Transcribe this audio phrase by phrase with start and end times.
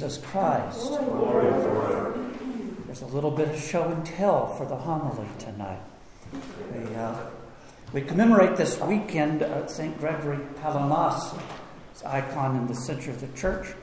[0.00, 0.92] Jesus Christ.
[2.86, 5.82] There's a little bit of show and tell for the homily tonight.
[6.72, 7.14] We, uh,
[7.92, 9.98] we commemorate this weekend St.
[9.98, 11.34] Gregory Palamas,
[11.92, 13.74] his icon in the center of the church.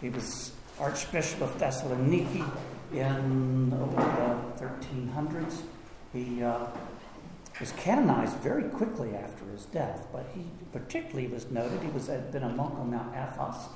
[0.00, 2.44] He was Archbishop of Thessaloniki
[2.92, 5.62] in the 1300s.
[6.12, 6.66] He uh,
[7.60, 11.80] was canonized very quickly after his death, but he particularly was noted.
[11.80, 13.68] He was had been a monk on Mount Athos,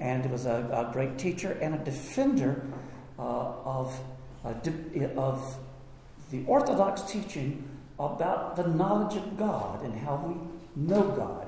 [0.00, 2.62] and he was a, a great teacher and a defender
[3.18, 4.00] uh, of,
[4.44, 4.54] uh,
[5.16, 5.56] of
[6.30, 7.68] the Orthodox teaching
[7.98, 10.34] about the knowledge of God and how we
[10.80, 11.46] know God.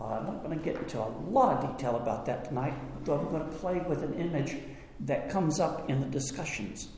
[0.00, 3.18] Uh, I'm not going to get into a lot of detail about that tonight, though
[3.18, 4.56] I'm going to play with an image
[5.00, 6.88] that comes up in the discussions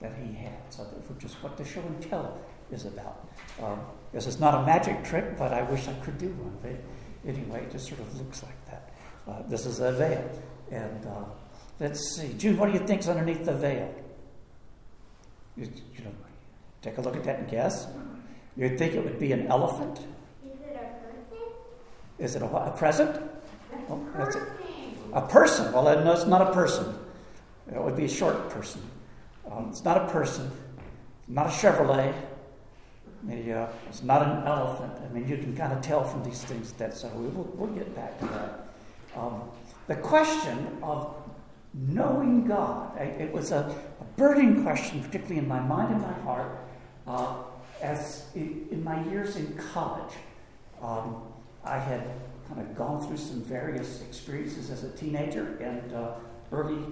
[0.00, 0.58] that he had.
[0.70, 2.38] So, for just what the show and tell
[2.70, 3.28] is about.
[3.62, 3.80] Um,
[4.12, 6.56] this is not a magic trick, but I wish I could do one.
[6.62, 8.90] But anyway, it just sort of looks like that.
[9.26, 10.30] Uh, this is a veil.
[10.72, 11.24] And uh,
[11.80, 12.32] let's see.
[12.38, 13.94] June, what do you think's underneath the veil?
[15.56, 15.64] You,
[15.96, 16.10] you know,
[16.80, 17.86] take a look at that and guess.
[18.56, 19.98] You'd think it would be an elephant.
[20.44, 21.52] Is it a person?
[22.18, 23.16] Is it a, a present?
[23.16, 23.22] A
[23.90, 24.40] Oh, that's it.
[24.40, 25.12] person.
[25.12, 25.72] A person.
[25.72, 26.94] Well, no, it's not a person.
[27.70, 28.80] It would be a short person.
[29.50, 30.50] Um, it's not a person.
[31.28, 32.14] Not a Chevrolet.
[33.22, 34.92] Maybe, uh, it's not an elephant.
[35.04, 36.94] I mean, you can kind of tell from these things that.
[36.96, 38.68] So we will, we'll get back to that.
[39.16, 39.42] Um,
[39.86, 41.14] the question of
[41.74, 42.96] knowing God.
[42.98, 46.58] I- It was a, a burning question, particularly in my mind and my heart,
[47.06, 47.36] uh,
[47.80, 50.12] as in, in my years in college.
[50.80, 51.22] Um,
[51.64, 52.02] I had
[52.48, 56.14] kind of gone through some various experiences as a teenager and uh,
[56.50, 56.82] early,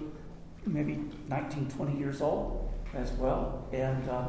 [0.65, 3.67] maybe 19, 20 years old as well.
[3.73, 4.27] And, uh,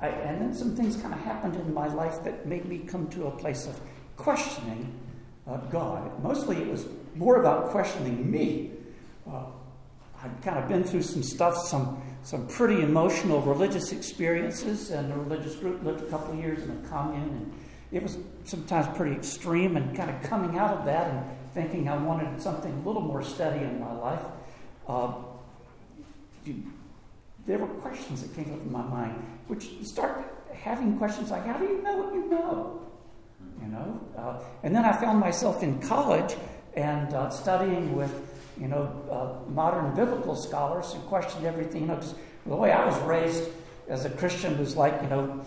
[0.00, 3.08] I, and then some things kind of happened in my life that made me come
[3.10, 3.78] to a place of
[4.16, 4.92] questioning
[5.46, 6.22] uh, God.
[6.22, 8.70] Mostly it was more about questioning me.
[9.30, 9.44] Uh,
[10.22, 15.16] I'd kind of been through some stuff, some, some pretty emotional religious experiences, and a
[15.16, 17.52] religious group lived a couple of years in a commune, and
[17.92, 21.96] it was sometimes pretty extreme, and kind of coming out of that and thinking I
[21.96, 24.22] wanted something a little more steady in my life.
[24.88, 25.12] Uh,
[27.46, 29.14] there were questions that came up in my mind,
[29.46, 32.80] which start having questions like, how do you know what you know?
[33.62, 34.00] You know?
[34.16, 36.36] Uh, and then I found myself in college
[36.76, 38.12] and uh, studying with,
[38.60, 41.82] you know, uh, modern biblical scholars who questioned everything.
[41.82, 42.00] You know,
[42.46, 43.48] the way I was raised
[43.88, 45.44] as a Christian was like, you know,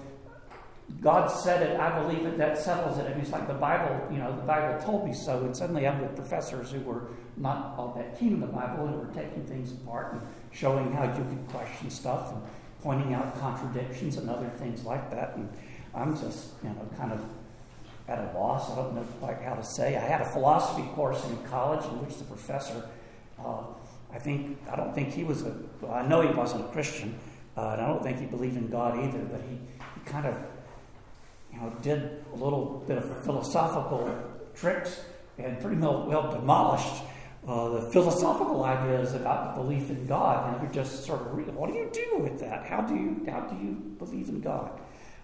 [1.01, 3.05] God said it, I believe it, that settles it.
[3.05, 5.39] I mean, it's like the Bible, you know, the Bible told me so.
[5.39, 8.95] And suddenly I'm with professors who were not all that keen on the Bible and
[8.97, 12.41] were taking things apart and showing how you could question stuff and
[12.81, 15.35] pointing out contradictions and other things like that.
[15.35, 15.49] And
[15.93, 17.23] I'm just, you know, kind of
[18.07, 18.71] at a loss.
[18.71, 19.95] I don't know quite how to say.
[19.95, 22.89] I had a philosophy course in college in which the professor,
[23.43, 23.63] uh,
[24.13, 27.17] I think, I don't think he was a, well, I know he wasn't a Christian,
[27.57, 30.35] uh, and I don't think he believed in God either, but he, he kind of
[31.51, 34.09] you know, did a little bit of philosophical
[34.55, 35.01] tricks
[35.37, 37.03] and pretty well, well demolished
[37.47, 40.53] uh, the philosophical ideas about belief in God.
[40.53, 42.65] And we just sort of what do you do with that?
[42.65, 44.79] How do you how do you believe in God?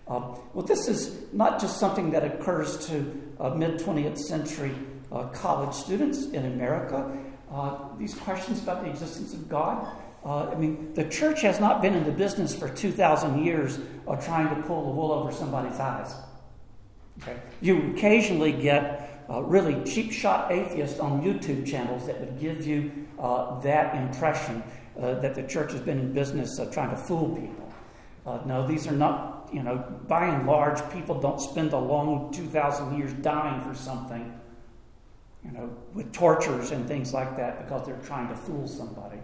[0.07, 4.75] Um, well, this is not just something that occurs to uh, mid 20th century
[5.11, 7.17] uh, college students in America.
[7.51, 9.87] Uh, these questions about the existence of God.
[10.25, 14.23] Uh, I mean, the church has not been in the business for 2,000 years of
[14.25, 16.13] trying to pull the wool over somebody's eyes.
[17.21, 17.37] Okay?
[17.61, 22.91] You occasionally get uh, really cheap shot atheists on YouTube channels that would give you
[23.19, 24.63] uh, that impression
[24.99, 27.73] uh, that the church has been in business of trying to fool people.
[28.25, 29.77] Uh, no, these are not, you know,
[30.07, 34.39] by and large, people don't spend a long 2,000 years dying for something,
[35.45, 39.19] you know, with tortures and things like that because they're trying to fool somebody.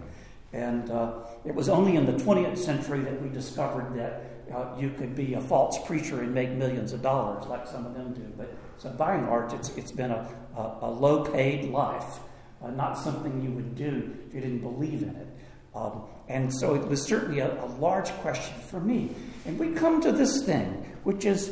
[0.54, 1.14] And uh,
[1.46, 4.24] it was only in the 20th century that we discovered that
[4.54, 7.94] uh, you could be a false preacher and make millions of dollars, like some of
[7.94, 8.26] them do.
[8.38, 12.20] But so by and large, it's, it's been a, a, a low paid life,
[12.64, 15.28] uh, not something you would do if you didn't believe in it.
[15.76, 19.10] Um, and so it was certainly a, a large question for me.
[19.46, 20.68] And we come to this thing,
[21.04, 21.52] which is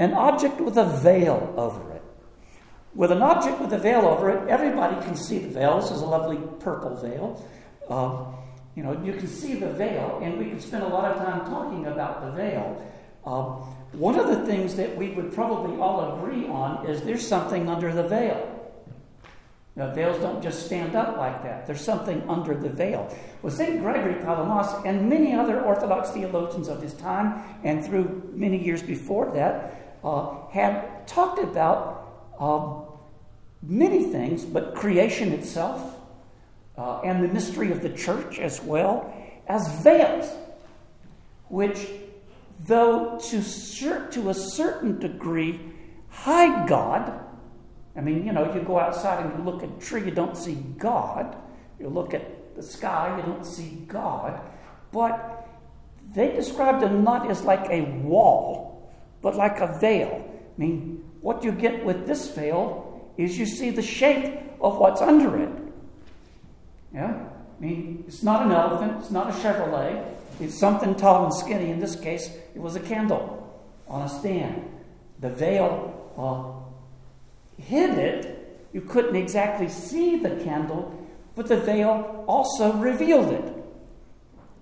[0.00, 2.02] an object with a veil over it.
[2.94, 5.80] With an object with a veil over it, everybody can see the veil.
[5.80, 7.48] This is a lovely purple veil.
[7.88, 8.24] Uh,
[8.74, 11.44] you know, you can see the veil, and we can spend a lot of time
[11.46, 12.92] talking about the veil.
[13.24, 13.44] Um,
[13.92, 17.92] one of the things that we would probably all agree on is there's something under
[17.92, 18.49] the veil.
[19.80, 21.66] Now, veils don't just stand up like that.
[21.66, 23.08] There's something under the veil.
[23.40, 23.80] Well, St.
[23.80, 29.30] Gregory Palamas and many other Orthodox theologians of his time and through many years before
[29.32, 32.82] that uh, had talked about um,
[33.62, 35.96] many things, but creation itself,
[36.76, 39.10] uh, and the mystery of the church as well
[39.48, 40.30] as veils,
[41.48, 41.88] which,
[42.66, 43.42] though to,
[44.10, 45.58] to a certain degree
[46.10, 47.29] hide God,
[47.96, 50.36] I mean, you know, you go outside and you look at a tree, you don't
[50.36, 51.36] see God.
[51.78, 54.40] You look at the sky, you don't see God.
[54.92, 55.48] But
[56.14, 58.92] they described them not as like a wall,
[59.22, 60.24] but like a veil.
[60.56, 65.00] I mean, what you get with this veil is you see the shape of what's
[65.00, 65.50] under it.
[66.94, 67.14] Yeah?
[67.58, 70.04] I mean, it's not an elephant, it's not a Chevrolet,
[70.40, 71.70] it's something tall and skinny.
[71.70, 74.64] In this case, it was a candle on a stand.
[75.20, 76.69] The veil uh,
[77.60, 78.68] hid it.
[78.72, 83.54] You couldn't exactly see the candle, but the veil also revealed it.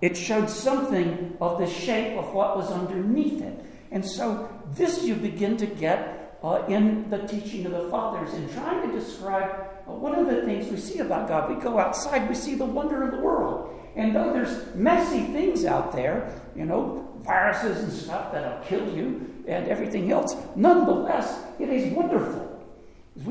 [0.01, 3.65] It showed something of the shape of what was underneath it.
[3.91, 8.49] And so, this you begin to get uh, in the teaching of the fathers in
[8.51, 9.51] trying to describe
[9.89, 11.55] uh, one of the things we see about God.
[11.55, 13.75] We go outside, we see the wonder of the world.
[13.97, 19.43] And though there's messy things out there, you know, viruses and stuff that'll kill you
[19.49, 22.48] and everything else, nonetheless, it is wonderful.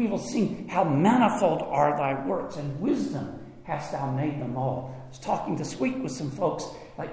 [0.07, 4.95] We will how manifold are thy works, and wisdom hast thou made them all.
[5.06, 6.63] I was talking this week with some folks
[6.98, 7.09] like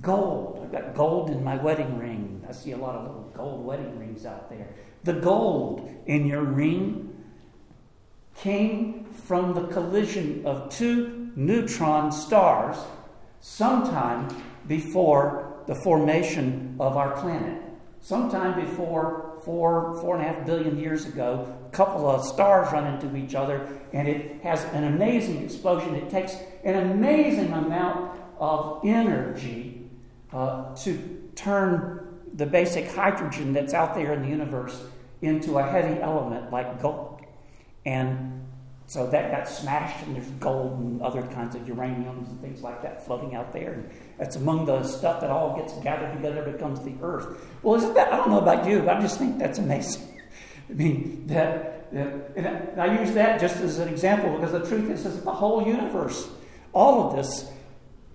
[0.00, 0.60] gold.
[0.64, 2.44] I've got gold in my wedding ring.
[2.48, 4.66] I see a lot of little gold wedding rings out there.
[5.04, 7.14] The gold in your ring
[8.34, 12.76] came from the collision of two neutron stars
[13.40, 14.26] sometime
[14.66, 17.62] before the formation of our planet.
[18.00, 22.92] Sometime before four, four and a half billion years ago, a couple of stars run
[22.92, 25.94] into each other, and it has an amazing explosion.
[25.94, 29.88] It takes an amazing amount of energy
[30.32, 34.82] uh, to turn the basic hydrogen that's out there in the universe
[35.22, 37.20] into a heavy element like gold.
[37.86, 38.45] And
[38.88, 42.82] so that got smashed, and there's gold and other kinds of uraniums and things like
[42.82, 43.72] that floating out there.
[43.72, 47.44] And that's among the stuff that all gets gathered together becomes the earth.
[47.62, 50.20] Well, isn't that, I don't know about you, but I just think that's amazing.
[50.70, 54.88] I mean, that, that and I use that just as an example because the truth
[54.88, 56.28] is, is the whole universe,
[56.72, 57.50] all of this,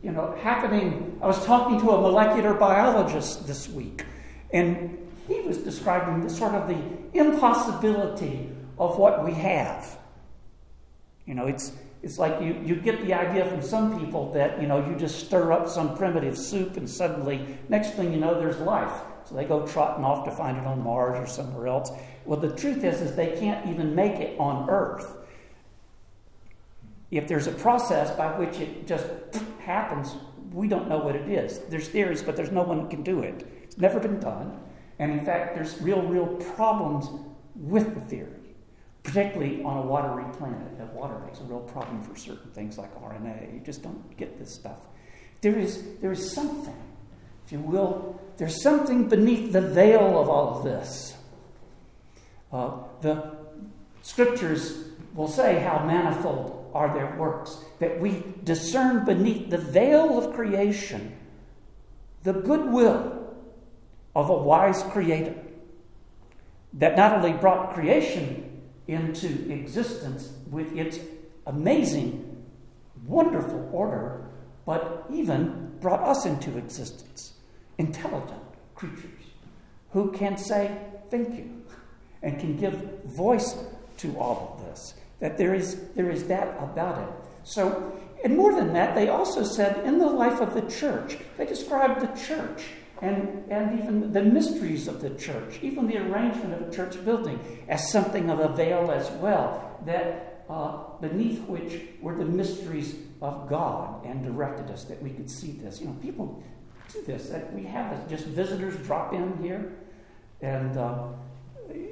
[0.02, 1.20] you know, happening.
[1.22, 4.06] I was talking to a molecular biologist this week,
[4.52, 4.98] and
[5.28, 6.80] he was describing the sort of the
[7.14, 9.98] impossibility of what we have.
[11.32, 11.72] You know, it's
[12.04, 15.28] it's like you, you get the idea from some people that, you know, you just
[15.28, 18.92] stir up some primitive soup and suddenly, next thing you know, there's life.
[19.24, 21.90] So they go trotting off to find it on Mars or somewhere else.
[22.26, 25.16] Well, the truth is, is they can't even make it on Earth.
[27.12, 29.06] If there's a process by which it just
[29.64, 30.18] happens,
[30.52, 31.60] we don't know what it is.
[31.70, 33.48] There's theories, but there's no one who can do it.
[33.64, 34.60] It's never been done.
[35.00, 37.08] And in fact, there's real, real problems
[37.56, 38.41] with the theory
[39.04, 40.78] particularly on a watery planet.
[40.78, 43.54] That water makes a real problem for certain things like RNA.
[43.54, 44.78] You just don't get this stuff.
[45.42, 46.80] There is, there is something,
[47.46, 51.16] if you will, there's something beneath the veil of all of this.
[52.52, 53.36] Uh, the
[54.04, 60.34] scriptures will say how manifold are their works, that we discern beneath the veil of
[60.34, 61.18] creation
[62.24, 63.34] the goodwill
[64.16, 65.36] of a wise creator
[66.74, 68.51] that not only brought creation
[68.92, 71.00] into existence with its
[71.48, 72.44] amazing,
[73.06, 74.26] wonderful order,
[74.66, 77.34] but even brought us into existence.
[77.78, 78.42] Intelligent
[78.76, 79.22] creatures
[79.92, 80.78] who can say
[81.10, 81.64] thank you
[82.22, 83.56] and can give voice
[83.98, 84.94] to all of this.
[85.20, 87.14] That there is, there is that about it.
[87.44, 91.46] So, and more than that, they also said in the life of the church, they
[91.46, 92.64] described the church
[93.02, 97.40] and, and even the mysteries of the church, even the arrangement of a church building,
[97.68, 103.50] as something of a veil as well, that uh, beneath which were the mysteries of
[103.50, 105.80] God and directed us that we could see this.
[105.80, 106.44] You know, people
[106.94, 107.30] do this.
[107.30, 109.74] That we have this, just visitors drop in here,
[110.42, 111.08] and uh,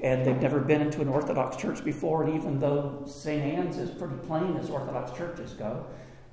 [0.04, 2.24] and they've never been into an Orthodox church before.
[2.24, 3.42] And even though St.
[3.42, 5.86] Anne's is pretty plain as Orthodox churches go,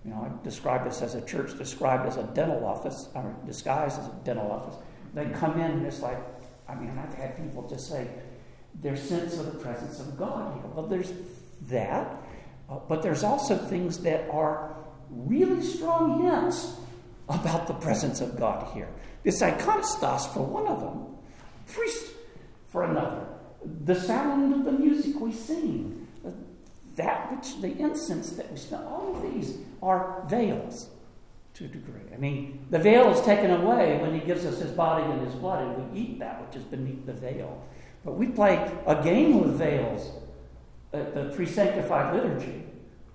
[0.06, 3.98] you know, I describe this as a church described as a dental office, or disguised
[3.98, 4.76] as a dental office.
[5.14, 6.18] They come in and it's like,
[6.68, 8.06] I mean, I've had people just say,
[8.80, 10.70] their sense of the presence of God here.
[10.72, 11.12] Well, there's
[11.68, 12.16] that,
[12.70, 14.76] uh, but there's also things that are
[15.10, 16.76] really strong hints
[17.28, 18.88] about the presence of God here.
[19.24, 21.16] This iconostas for one of them,
[21.66, 22.12] priest
[22.68, 23.26] for another,
[23.84, 26.05] the sound of the music we sing,
[26.96, 30.90] that which the incense that we smell, all of these are veils
[31.54, 32.02] to a degree.
[32.12, 35.34] I mean, the veil is taken away when he gives us his body and his
[35.34, 37.62] blood, and we eat that which is beneath the veil.
[38.04, 40.10] But we play a game with veils
[40.92, 42.66] at the pre sanctified liturgy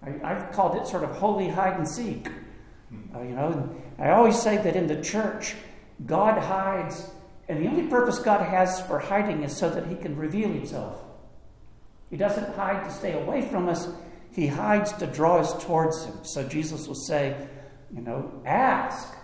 [0.03, 2.27] I, have called it sort of holy hide and seek.
[3.15, 5.55] Uh, you know, I always say that in the church,
[6.05, 7.09] God hides,
[7.47, 10.99] and the only purpose God has for hiding is so that He can reveal Himself.
[12.11, 13.89] He doesn't hide to stay away from us,
[14.31, 16.13] He hides to draw us towards Him.
[16.23, 17.35] So Jesus will say,
[17.95, 19.15] you know, ask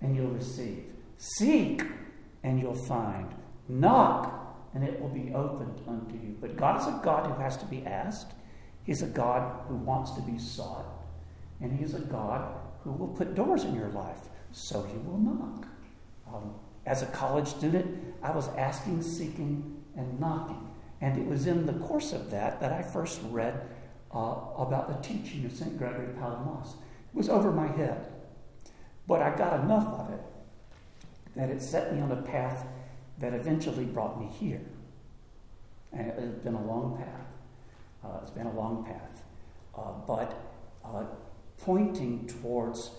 [0.00, 0.84] and you'll receive,
[1.18, 1.82] seek
[2.42, 3.32] and you'll find,
[3.68, 4.32] knock
[4.74, 6.36] and it will be opened unto you.
[6.40, 8.32] But God is a God who has to be asked,
[8.84, 10.86] He's a God who wants to be sought,
[11.60, 14.20] and He's a God who will put doors in your life
[14.52, 15.66] so you will knock.
[16.32, 16.54] Um,
[16.86, 20.70] as a college student, I was asking, seeking, and knocking.
[21.00, 23.68] And it was in the course of that that I first read
[24.14, 25.76] uh, about the teaching of St.
[25.76, 26.74] Gregory Palamas.
[27.12, 28.06] It was over my head.
[29.06, 30.22] But I got enough of it
[31.36, 32.66] that it set me on a path
[33.18, 34.62] that eventually brought me here.
[35.92, 37.26] And it's been a long path.
[38.04, 39.22] Uh, it's been a long path.
[39.76, 40.40] Uh, but
[40.84, 41.04] uh,
[41.58, 42.90] pointing towards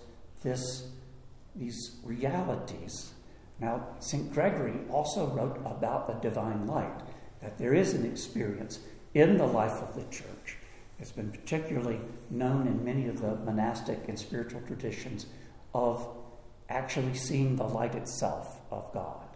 [0.43, 0.89] this,
[1.55, 3.13] these realities.
[3.59, 4.31] Now, St.
[4.31, 7.01] Gregory also wrote about the divine light,
[7.41, 8.79] that there is an experience
[9.13, 10.57] in the life of the church.
[10.99, 15.27] It's been particularly known in many of the monastic and spiritual traditions
[15.73, 16.07] of
[16.69, 19.27] actually seeing the light itself of God,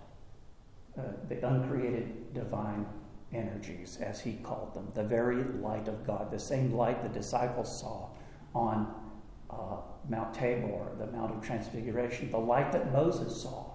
[0.97, 2.85] uh, the uncreated divine
[3.33, 7.79] energies, as he called them, the very light of God, the same light the disciples
[7.79, 8.09] saw
[8.53, 8.93] on
[9.49, 9.77] uh,
[10.09, 13.71] Mount Tabor, the Mount of Transfiguration, the light that Moses saw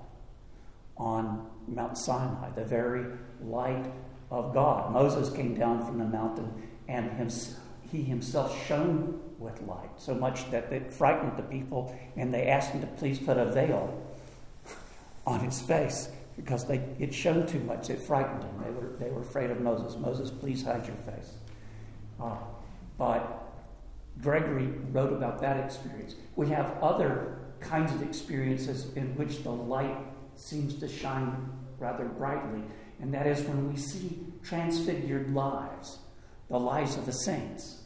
[0.97, 3.07] on Mount Sinai, the very
[3.43, 3.87] light
[4.31, 4.93] of God.
[4.93, 6.51] Moses came down from the mountain
[6.89, 7.11] and
[7.91, 12.71] he himself shone with light, so much that it frightened the people, and they asked
[12.71, 14.03] him to please put a veil
[15.27, 17.91] on his face because they, it shone too much.
[17.91, 18.63] It frightened them.
[18.63, 19.97] They were, they were afraid of Moses.
[19.99, 21.33] Moses, please hide your face.
[22.21, 22.37] Uh,
[22.99, 23.47] but
[24.23, 26.15] Gregory wrote about that experience.
[26.37, 29.97] We have other kinds of experiences in which the light
[30.35, 32.63] seems to shine rather brightly,
[33.01, 35.99] and that is when we see transfigured lives,
[36.49, 37.83] the lives of the saints,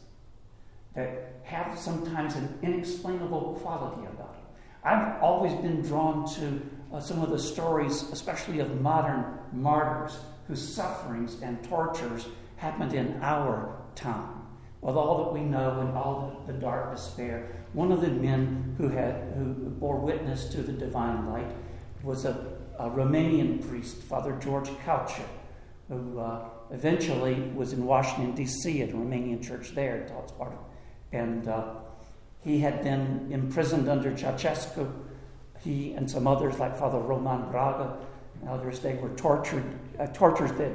[0.95, 4.41] that have sometimes an inexplainable quality about them.
[4.83, 6.61] I've always been drawn to
[6.93, 12.27] uh, some of the stories, especially of modern martyrs whose sufferings and tortures
[12.57, 14.41] happened in our time
[14.81, 17.47] with all that we know and all the, the dark despair.
[17.73, 21.51] One of the men who had who bore witness to the divine light
[22.03, 25.23] was a, a Romanian priest, Father George Calciu,
[25.87, 28.81] who uh, eventually was in Washington D.C.
[28.81, 30.25] at a Romanian church there until
[31.11, 31.75] and uh,
[32.43, 34.91] he had been imprisoned under Ceausescu.
[35.59, 37.97] He and some others, like Father Roman Braga
[38.39, 39.63] and others, they were tortured,
[39.99, 40.71] uh, tortures that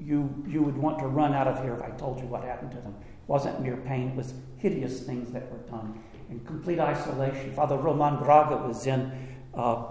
[0.00, 2.72] you, you would want to run out of here if I told you what happened
[2.72, 2.94] to them.
[2.98, 6.00] It wasn't mere pain, it was hideous things that were done.
[6.30, 7.52] In complete isolation.
[7.52, 9.12] Father Roman Braga was in
[9.54, 9.84] uh,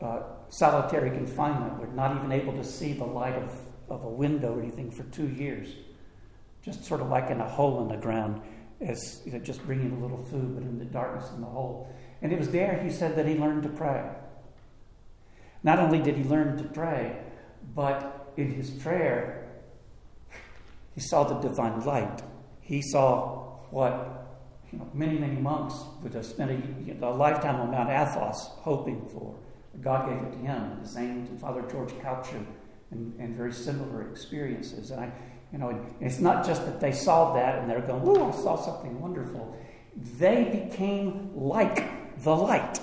[0.00, 3.52] uh, solitary confinement, was not even able to see the light of,
[3.88, 5.68] of a window or anything for two years.
[6.62, 8.40] Just sort of like in a hole in the ground,
[8.80, 11.94] as you know, just bringing a little food, but in the darkness in the hole.
[12.22, 14.08] And it was there, he said, that he learned to pray.
[15.62, 17.16] Not only did he learn to pray,
[17.74, 19.48] but in his prayer,
[20.94, 22.22] he saw the divine light.
[22.60, 24.26] He saw what
[24.72, 29.06] you know, many, many monks would have spent a, a lifetime on Mount Athos hoping
[29.12, 29.34] for.
[29.82, 30.78] God gave it to him.
[30.82, 32.44] The same to Father George Calciu
[32.90, 34.90] and, and very similar experiences.
[34.90, 35.12] And I,
[35.52, 38.56] you know, it's not just that they saw that and they're going, "Oh, I saw
[38.56, 39.56] something wonderful."
[40.18, 42.80] They became like the light.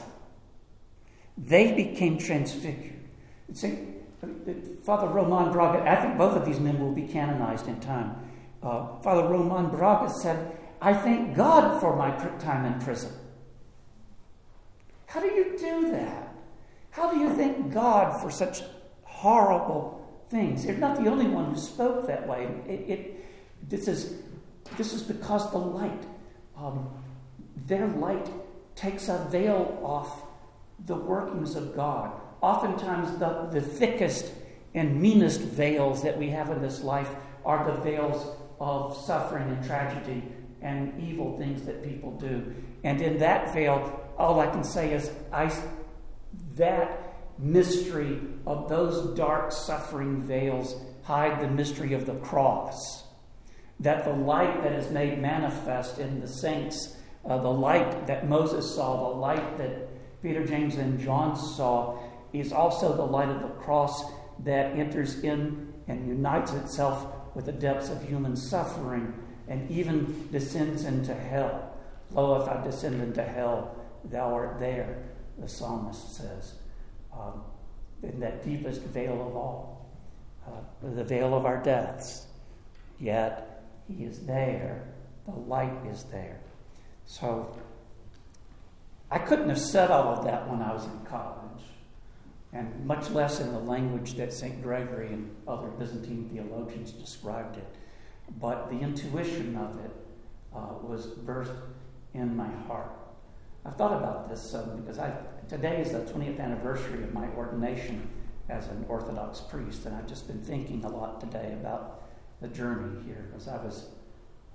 [1.38, 3.00] They became transfigured.
[3.53, 3.77] See,
[4.83, 8.15] Father Roman Braga, I think both of these men will be canonized in time.
[8.62, 13.12] Uh, Father Roman Braga said, I thank God for my time in prison.
[15.07, 16.20] How do you do that?
[16.91, 18.62] How do you thank God for such
[19.03, 20.65] horrible things?
[20.65, 22.48] You're not the only one who spoke that way.
[22.67, 24.21] It, it, this, is,
[24.77, 26.03] this is because the light,
[26.57, 26.89] um,
[27.67, 28.29] their light
[28.75, 30.24] takes a veil off
[30.86, 34.31] the workings of God oftentimes the, the thickest
[34.74, 37.10] and meanest veils that we have in this life
[37.45, 40.24] are the veils of suffering and tragedy
[40.62, 42.53] and evil things that people do.
[42.83, 45.51] And in that veil, all I can say is I,
[46.55, 53.03] that mystery of those dark suffering veils hide the mystery of the cross.
[53.79, 56.96] That the light that is made manifest in the saints,
[57.27, 61.98] uh, the light that Moses saw, the light that Peter, James, and John saw,
[62.31, 64.03] is also the light of the cross
[64.43, 69.13] that enters in and unites itself with the depths of human suffering
[69.48, 71.75] and even descends into hell.
[72.12, 75.03] Lo, if I descend into hell, thou art there,
[75.41, 76.53] the psalmist says.
[77.13, 77.43] Um,
[78.03, 79.89] in that deepest veil of all,
[80.48, 82.27] uh, the veil of our deaths.
[83.00, 84.88] Yet he is there,
[85.25, 86.39] the light is there.
[87.05, 87.55] So
[89.10, 91.63] I couldn't have said all of that when I was in college,
[92.53, 94.62] and much less in the language that St.
[94.62, 97.67] Gregory and other Byzantine theologians described it.
[98.39, 99.91] But the intuition of it
[100.55, 101.60] uh, was birthed
[102.13, 102.91] in my heart.
[103.65, 105.13] I've thought about this um, because I,
[105.51, 108.08] today is the 20th anniversary of my ordination
[108.48, 112.03] as an Orthodox priest, and I've just been thinking a lot today about
[112.39, 113.89] the journey here because I was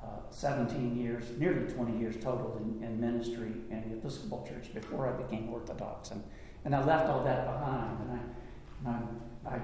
[0.02, 5.06] uh, 17 years, nearly 20 years total in, in, ministry in the Episcopal Church before
[5.06, 6.24] I became Orthodox, and,
[6.64, 8.00] and I left all that behind.
[8.00, 9.10] And I, and
[9.46, 9.60] I, I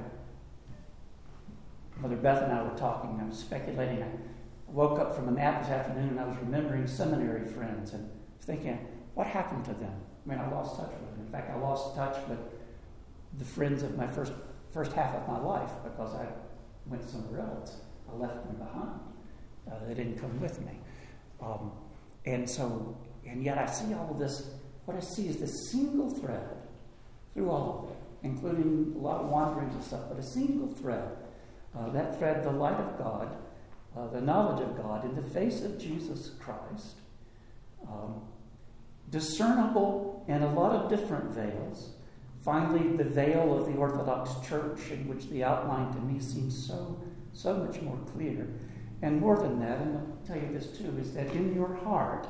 [1.98, 3.18] Mother Beth and I were talking.
[3.22, 4.02] I was speculating.
[4.02, 4.08] I
[4.66, 8.10] woke up from a nap this afternoon, and I was remembering seminary friends and
[8.42, 8.78] thinking
[9.14, 9.94] what happened to them?
[10.24, 11.26] I mean, I lost touch with them.
[11.26, 12.38] In fact, I lost touch with
[13.38, 14.32] the friends of my first,
[14.72, 16.26] first half of my life because I
[16.86, 17.76] went somewhere else.
[18.10, 19.00] I left them behind.
[19.70, 20.78] Uh, they didn't come with me.
[21.40, 21.72] Um,
[22.24, 24.50] and so, and yet I see all of this.
[24.84, 26.48] What I see is this single thread
[27.34, 31.16] through all of it, including a lot of wanderings and stuff, but a single thread.
[31.76, 33.36] Uh, that thread, the light of God,
[33.96, 36.96] uh, the knowledge of God in the face of Jesus Christ.
[37.88, 38.22] Um,
[39.12, 41.90] discernible in a lot of different veils.
[42.40, 47.00] Finally, the veil of the Orthodox Church, in which the outline to me seems so,
[47.32, 48.48] so much more clear.
[49.02, 52.26] And more than that, and I'll tell you this too, is that in your heart,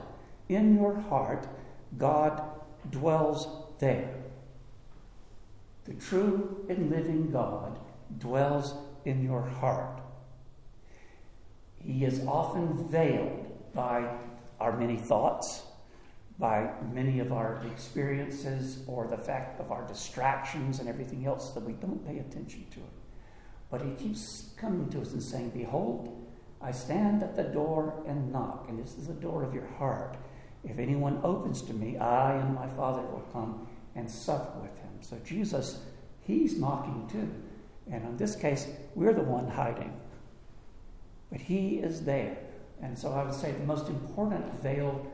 [0.51, 1.47] in your heart,
[1.97, 2.43] God
[2.91, 4.15] dwells there.
[5.85, 7.79] The true and living God
[8.19, 10.01] dwells in your heart.
[11.79, 14.09] He is often veiled by
[14.61, 15.63] our many thoughts,
[16.43, 21.63] by many of our experiences or the fact of our distractions and everything else that
[21.63, 22.93] we don't pay attention to it.
[23.71, 26.29] But he keeps coming to us and saying, Behold,
[26.61, 30.17] I stand at the door and knock, and this is the door of your heart.
[30.65, 34.91] If anyone opens to me, I and my Father will come and sup with him.
[35.01, 35.79] So Jesus,
[36.23, 37.33] he's knocking too.
[37.89, 39.93] And in this case, we're the one hiding.
[41.31, 42.37] But he is there.
[42.83, 45.07] And so I would say the most important veil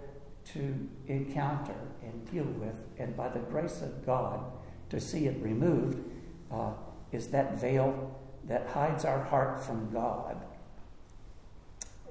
[0.52, 4.40] to encounter and deal with, and by the grace of God,
[4.90, 5.98] to see it removed,
[6.50, 6.72] uh,
[7.12, 10.42] is that veil that hides our heart from God.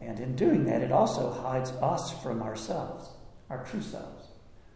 [0.01, 3.09] And in doing that, it also hides us from ourselves,
[3.49, 4.27] our true selves.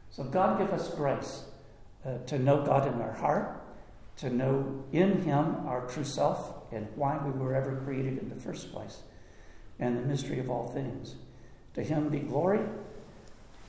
[0.09, 1.43] So God give us grace
[2.05, 3.63] uh, to know God in our heart,
[4.17, 8.35] to know in Him our true self and why we were ever created in the
[8.35, 9.01] first place,
[9.79, 11.15] and the mystery of all things.
[11.75, 12.61] To Him be glory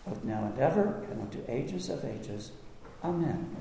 [0.06, 2.52] both now and ever, and unto ages of ages.
[3.04, 3.56] Amen.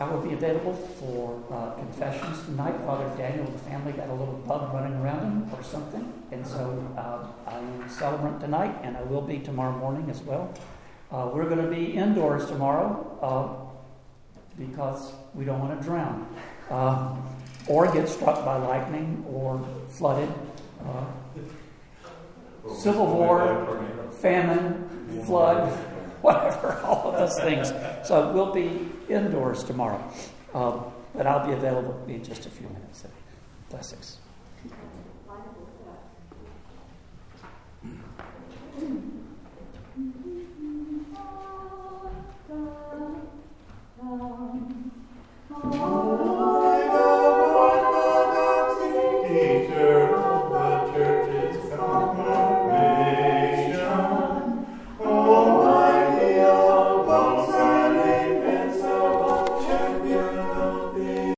[0.00, 2.76] I will be available for uh, confessions tonight.
[2.86, 6.46] Father Daniel and the family got a little bug running around him or something, and
[6.46, 10.54] so uh, I'm celebrant tonight, and I will be tomorrow morning as well.
[11.10, 16.32] Uh, we're going to be indoors tomorrow uh, because we don't want to drown
[16.70, 17.16] uh,
[17.66, 20.32] or get struck by lightning or flooded.
[22.76, 24.88] Civil War, famine,
[25.24, 25.68] flood,
[26.22, 27.68] whatever, all of those things.
[28.06, 30.02] So we'll be indoors tomorrow.
[30.54, 33.04] Um, but I'll be available in just a few minutes.
[33.70, 34.18] Blessings.